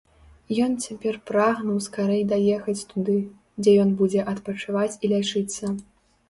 [0.67, 3.19] Ён цяпер прагнуў скарэй даехаць туды,
[3.61, 5.63] дзе ён будзе адпачываць і лячыцца.